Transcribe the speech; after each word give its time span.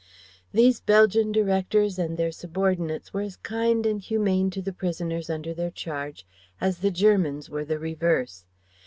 These 0.51 0.79
Belgian 0.81 1.31
directors 1.31 1.99
and 1.99 2.17
their 2.17 2.31
subordinates 2.31 3.13
were 3.13 3.21
as 3.21 3.35
kind 3.35 3.85
and 3.85 4.01
humane 4.01 4.49
to 4.49 4.59
the 4.59 4.73
prisoners 4.73 5.29
under 5.29 5.53
their 5.53 5.69
charge 5.69 6.25
as 6.59 6.79
the 6.79 6.89
Germans 6.89 7.51
were 7.51 7.63
the 7.65 7.77
reverse. 7.77 8.45